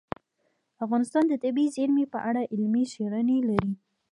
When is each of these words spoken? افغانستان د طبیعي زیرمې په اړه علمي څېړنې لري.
افغانستان 0.85 1.23
د 1.27 1.33
طبیعي 1.43 1.73
زیرمې 1.75 2.05
په 2.13 2.19
اړه 2.29 2.41
علمي 2.53 2.83
څېړنې 2.93 3.37
لري. 3.49 3.71